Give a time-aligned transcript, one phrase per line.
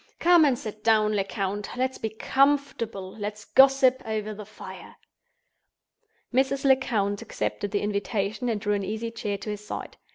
[0.17, 1.69] "Come and sit down, Lecount.
[1.77, 4.95] Let's be comfortable—let's gossip over the fire."
[6.33, 6.65] Mrs.
[6.65, 9.97] Lecount accepted the invitation and drew an easy chair to his side.